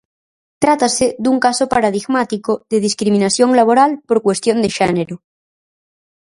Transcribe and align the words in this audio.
Trátase 0.63 1.05
dun 1.23 1.37
caso 1.45 1.65
paradigmático 1.73 2.51
de 2.71 2.77
discriminación 2.87 3.49
laboral 3.59 3.91
por 4.07 4.17
cuestión 4.25 4.57
de 4.63 4.69
xénero. 4.77 5.15